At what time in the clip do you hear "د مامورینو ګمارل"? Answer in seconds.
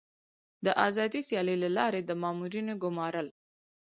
2.03-3.27